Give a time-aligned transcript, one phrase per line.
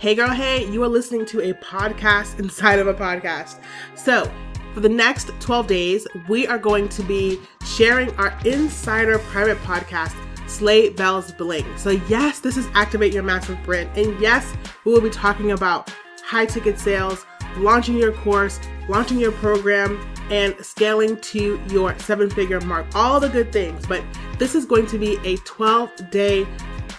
[0.00, 3.58] Hey, girl, hey, you are listening to a podcast inside of a podcast.
[3.96, 4.30] So,
[4.72, 10.14] for the next 12 days, we are going to be sharing our insider private podcast,
[10.48, 11.66] Slay Bells Bling.
[11.76, 13.90] So, yes, this is Activate Your Massive Brand.
[13.98, 15.92] And yes, we will be talking about
[16.24, 17.26] high ticket sales,
[17.56, 22.86] launching your course, launching your program, and scaling to your seven figure mark.
[22.94, 23.84] All the good things.
[23.84, 24.04] But
[24.38, 26.46] this is going to be a 12 day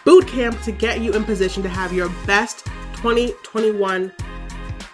[0.04, 2.68] boot camp to get you in position to have your best
[3.02, 4.14] 2021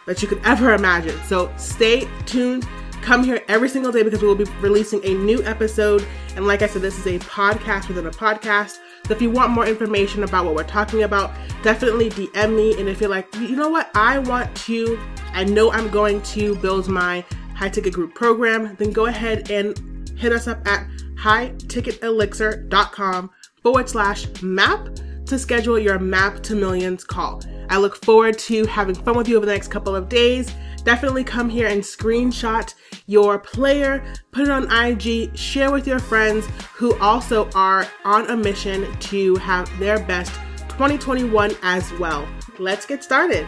[0.06, 1.20] that you could ever imagine.
[1.24, 2.68] So stay tuned.
[3.02, 6.06] Come here every single day because we will be releasing a new episode.
[6.36, 8.78] And like I said, this is a podcast within a podcast.
[9.08, 12.80] So if you want more information about what we're talking about, definitely DM me.
[12.80, 15.00] And if you're like, you know what, I want to,
[15.34, 17.24] I know I'm going to build my
[17.56, 23.30] high ticket group program, then go ahead and hit us up at highticketelixir.com
[23.62, 24.88] forward slash map
[25.26, 27.42] to schedule your map to millions call.
[27.70, 30.54] I look forward to having fun with you over the next couple of days.
[30.84, 32.74] Definitely come here and screenshot
[33.08, 38.38] your player, put it on IG, share with your friends who also are on a
[38.38, 40.34] mission to have their best
[40.70, 42.28] 2021 as well.
[42.60, 43.48] Let's get started.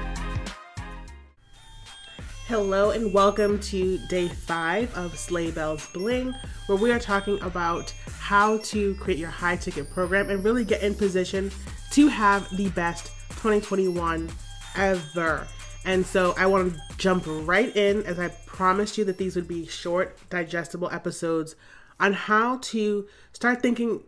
[2.48, 6.34] Hello and welcome to day five of Sleigh Bells Bling,
[6.68, 10.82] where we are talking about how to create your high ticket program and really get
[10.82, 11.52] in position
[11.92, 14.30] to have the best 2021
[14.76, 15.48] ever.
[15.86, 19.48] And so I want to jump right in as I promised you that these would
[19.48, 21.56] be short, digestible episodes
[22.00, 24.04] on how to start thinking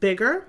[0.00, 0.48] bigger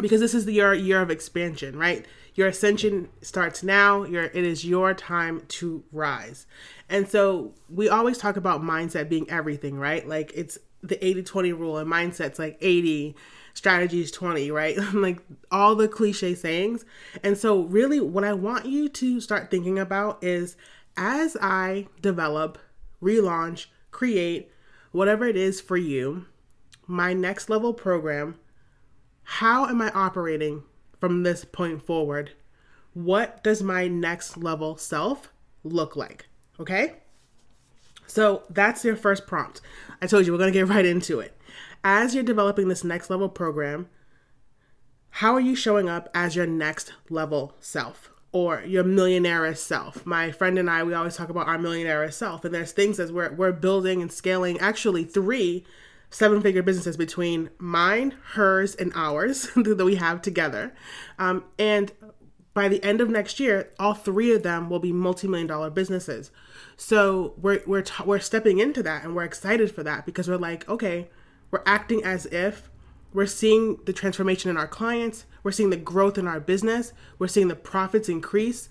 [0.00, 2.06] because this is the year, year of expansion, right?
[2.34, 4.04] Your ascension starts now.
[4.04, 6.46] Your it is your time to rise.
[6.88, 10.06] And so we always talk about mindset being everything, right?
[10.06, 13.14] Like it's the 80-20 rule and mindset's like 80
[13.54, 14.76] strategies 20, right?
[14.94, 16.84] like all the cliche sayings.
[17.22, 20.56] And so, really, what I want you to start thinking about is
[20.96, 22.58] as I develop,
[23.02, 24.50] relaunch, create
[24.90, 26.26] whatever it is for you,
[26.86, 28.38] my next level program,
[29.22, 30.62] how am I operating
[31.00, 32.32] from this point forward?
[32.94, 35.32] What does my next level self
[35.64, 36.26] look like?
[36.60, 36.94] Okay?
[38.06, 39.62] So that's your first prompt.
[40.02, 41.36] I told you we're going to get right into it
[41.84, 43.88] as you're developing this next level program,
[45.16, 50.06] how are you showing up as your next level self or your millionaire self?
[50.06, 53.12] My friend and I, we always talk about our millionaire self, and there's things as
[53.12, 55.64] we're, we're building and scaling actually three
[56.12, 60.72] seven figure businesses between mine, hers, and ours that we have together.
[61.18, 61.90] Um, and
[62.54, 65.70] by the end of next year, all three of them will be multi million dollar
[65.70, 66.30] businesses.
[66.76, 70.36] So we're, we're, t- we're stepping into that and we're excited for that because we're
[70.36, 71.08] like, okay,
[71.52, 72.68] we're acting as if
[73.14, 77.28] we're seeing the transformation in our clients, we're seeing the growth in our business, we're
[77.28, 78.68] seeing the profits increase.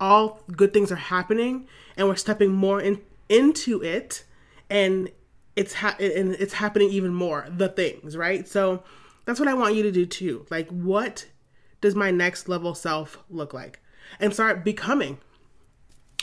[0.00, 4.24] All good things are happening, and we're stepping more in, into it,
[4.68, 5.10] and
[5.54, 7.46] it's ha- and it's happening even more.
[7.48, 8.48] The things, right?
[8.48, 8.82] So
[9.24, 10.46] that's what I want you to do too.
[10.50, 11.26] Like, what
[11.80, 13.80] does my next level self look like?
[14.18, 15.18] And start becoming.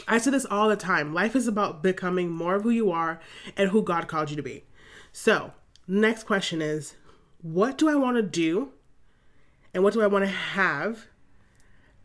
[0.08, 1.14] I say this all the time.
[1.14, 3.20] Life is about becoming more of who you are
[3.56, 4.64] and who God called you to be.
[5.12, 5.54] So,
[5.92, 6.96] Next question is
[7.42, 8.70] what do I want to do
[9.74, 11.08] and what do I want to have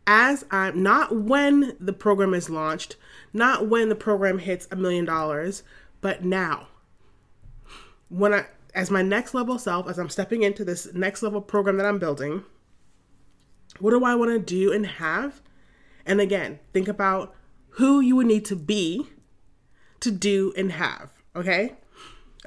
[0.05, 2.97] as I'm not when the program is launched,
[3.31, 5.63] not when the program hits a million dollars,
[6.01, 6.67] but now.
[8.09, 11.77] When I as my next level self, as I'm stepping into this next level program
[11.77, 12.43] that I'm building,
[13.79, 15.41] what do I want to do and have?
[16.05, 17.33] And again, think about
[17.69, 19.07] who you would need to be
[20.01, 21.77] to do and have, okay?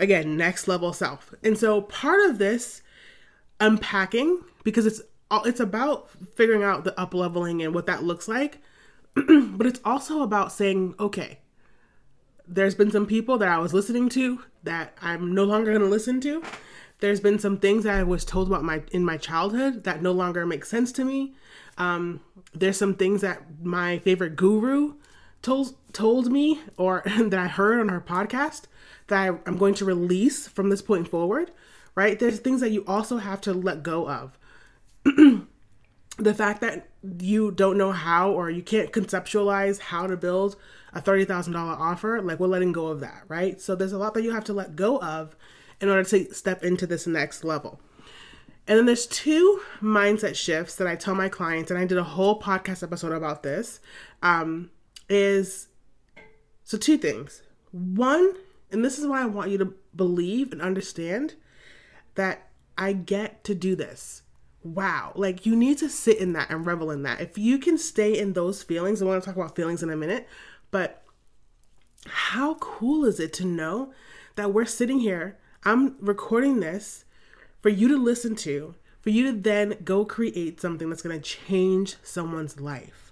[0.00, 1.32] Again, next level self.
[1.44, 2.82] And so part of this
[3.60, 5.00] unpacking, because it's
[5.44, 8.58] it's about figuring out the up leveling and what that looks like,
[9.14, 11.38] but it's also about saying, okay,
[12.48, 15.88] there's been some people that I was listening to that I'm no longer going to
[15.88, 16.42] listen to.
[16.98, 20.12] There's been some things that I was told about my in my childhood that no
[20.12, 21.34] longer make sense to me.
[21.78, 22.20] Um,
[22.52, 24.94] there's some things that my favorite guru
[25.42, 28.62] told told me or that I heard on her podcast
[29.08, 31.50] that I, I'm going to release from this point forward,
[31.94, 32.18] right?
[32.18, 34.38] There's things that you also have to let go of.
[36.18, 36.88] the fact that
[37.18, 40.56] you don't know how or you can't conceptualize how to build
[40.92, 43.60] a $30,000 offer, like we're letting go of that, right?
[43.60, 45.36] So there's a lot that you have to let go of
[45.80, 47.80] in order to step into this next level.
[48.66, 52.04] And then there's two mindset shifts that I tell my clients, and I did a
[52.04, 53.80] whole podcast episode about this.
[54.22, 54.70] Um,
[55.10, 55.68] is
[56.64, 57.42] so two things.
[57.72, 58.34] One
[58.72, 61.34] and this is why I want you to believe and understand
[62.14, 62.48] that
[62.78, 64.22] I get to do this.
[64.62, 67.20] wow, like you need to sit in that and revel in that.
[67.20, 69.96] If you can stay in those feelings, I want to talk about feelings in a
[69.96, 70.28] minute,
[70.70, 71.02] but
[72.06, 73.92] how cool is it to know
[74.36, 77.04] that we're sitting here, I'm recording this
[77.62, 81.22] for you to listen to, for you to then go create something that's going to
[81.22, 83.09] change someone's life.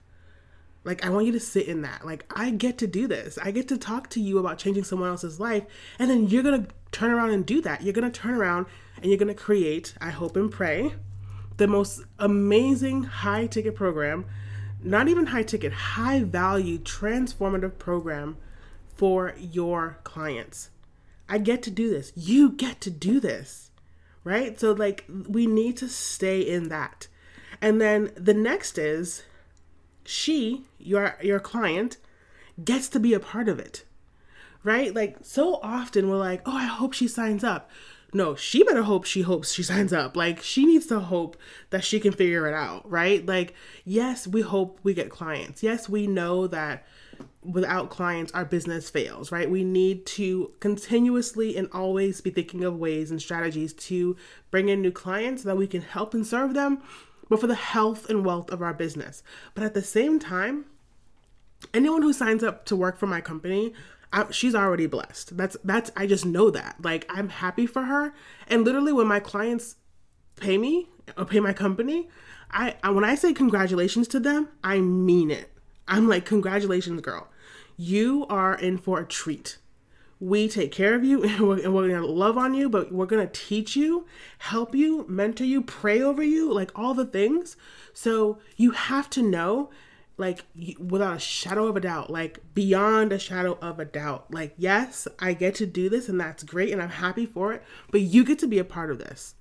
[0.89, 2.07] Like, I want you to sit in that.
[2.07, 3.39] Like, I get to do this.
[3.43, 5.65] I get to talk to you about changing someone else's life.
[5.99, 7.83] And then you're going to turn around and do that.
[7.83, 8.65] You're going to turn around
[8.97, 10.95] and you're going to create, I hope and pray,
[11.59, 14.25] the most amazing high ticket program,
[14.83, 18.39] not even high ticket, high value, transformative program
[18.97, 20.71] for your clients.
[21.29, 22.15] I get to do this.
[22.17, 23.73] You get to do this.
[24.25, 24.59] Right?
[24.59, 27.09] So, like, we need to stay in that.
[27.61, 29.25] And then the next is
[30.09, 31.99] she, your your client,
[32.65, 33.85] gets to be a part of it.
[34.65, 34.95] Right?
[34.95, 37.71] Like so often we're like, "Oh, I hope she signs up."
[38.15, 40.17] no, she better hope she hopes she signs up.
[40.17, 41.37] Like, she needs to hope
[41.71, 43.25] that she can figure it out, right?
[43.25, 45.63] Like, yes, we hope we get clients.
[45.63, 46.87] Yes, we know that
[47.43, 49.51] without clients, our business fails, right?
[49.51, 54.17] We need to continuously and always be thinking of ways and strategies to
[54.51, 56.83] bring in new clients so that we can help and serve them,
[57.29, 59.23] but for the health and wealth of our business.
[59.55, 60.67] But at the same time,
[61.75, 63.73] anyone who signs up to work for my company,
[64.13, 65.37] I, she's already blessed.
[65.37, 66.77] That's that's I just know that.
[66.83, 68.15] Like I'm happy for her.
[68.47, 69.77] And literally when my clients
[70.37, 72.09] pay me or pay my company,
[72.51, 75.51] I, I when I say congratulations to them, I mean it.
[75.87, 77.29] I'm like congratulations, girl.
[77.77, 79.59] You are in for a treat.
[80.21, 83.07] We take care of you and we're, and we're gonna love on you, but we're
[83.07, 84.07] gonna teach you,
[84.39, 87.57] help you, mentor you, pray over you, like all the things.
[87.93, 89.71] So you have to know
[90.19, 90.45] like
[90.81, 94.27] without a shadow of a doubt, like beyond a shadow of a doubt.
[94.33, 97.63] Like, yes, I get to do this and that's great and I'm happy for it,
[97.93, 99.37] but you get to be a part of this.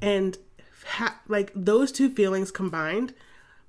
[0.00, 0.38] And
[0.86, 3.12] ha- like those two feelings combined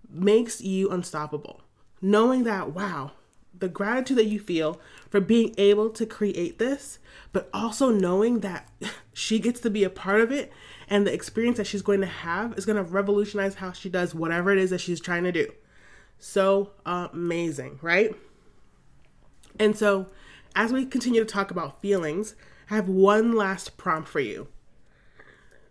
[0.08, 1.62] makes you unstoppable.
[2.00, 3.12] Knowing that, wow,
[3.58, 4.80] the gratitude that you feel
[5.10, 7.00] for being able to create this,
[7.32, 8.70] but also knowing that
[9.14, 10.52] she gets to be a part of it
[10.90, 14.14] and the experience that she's going to have is going to revolutionize how she does
[14.14, 15.52] whatever it is that she's trying to do
[16.24, 18.16] so amazing, right?
[19.60, 20.08] And so,
[20.56, 22.36] as we continue to talk about feelings,
[22.70, 24.48] I have one last prompt for you.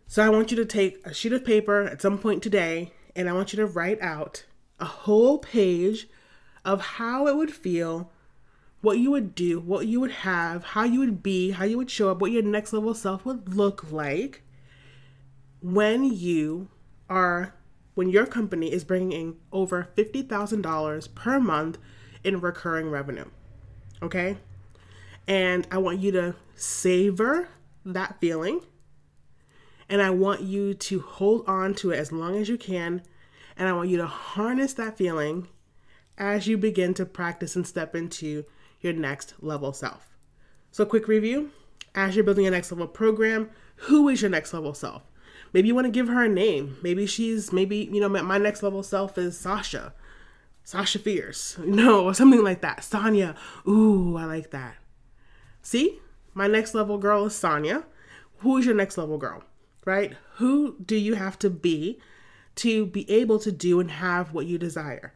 [0.06, 3.30] So, I want you to take a sheet of paper at some point today, and
[3.30, 4.44] I want you to write out
[4.78, 6.06] a whole page
[6.64, 8.10] of how it would feel,
[8.80, 11.90] what you would do, what you would have, how you would be, how you would
[11.90, 14.42] show up, what your next level self would look like
[15.60, 16.68] when you
[17.08, 17.54] are
[17.94, 21.78] when your company is bringing in over $50,000 per month
[22.24, 23.26] in recurring revenue.
[24.02, 24.38] Okay?
[25.28, 27.48] And I want you to savor
[27.84, 28.62] that feeling.
[29.88, 33.02] And I want you to hold on to it as long as you can.
[33.58, 35.48] And I want you to harness that feeling
[36.18, 38.44] as you begin to practice and step into
[38.80, 40.08] your next level self.
[40.70, 41.50] So, quick review
[41.94, 45.02] as you're building a next level program, who is your next level self?
[45.52, 46.78] Maybe you want to give her a name.
[46.82, 49.92] Maybe she's maybe you know my next level self is Sasha,
[50.64, 52.84] Sasha Fierce, no, or something like that.
[52.84, 53.34] Sonia,
[53.66, 54.76] ooh, I like that.
[55.62, 56.00] See,
[56.34, 57.84] my next level girl is Sonia.
[58.38, 59.44] Who is your next level girl?
[59.84, 60.16] Right?
[60.36, 62.00] Who do you have to be
[62.56, 65.12] to be able to do and have what you desire?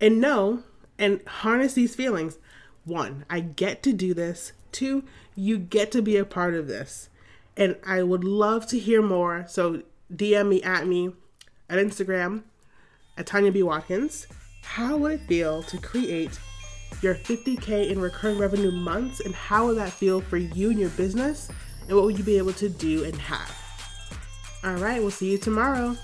[0.00, 0.62] And know
[0.98, 2.38] and harness these feelings.
[2.84, 4.52] One, I get to do this.
[4.72, 5.04] Two,
[5.34, 7.10] you get to be a part of this
[7.56, 9.44] and I would love to hear more.
[9.48, 11.12] So DM me at me
[11.68, 12.42] at Instagram
[13.16, 13.62] at Tanya B.
[13.62, 14.26] Watkins.
[14.62, 16.38] How would it feel to create
[17.02, 20.90] your 50K in recurring revenue months and how would that feel for you and your
[20.90, 21.50] business?
[21.86, 23.56] And what would you be able to do and have?
[24.64, 25.96] All right, we'll see you tomorrow.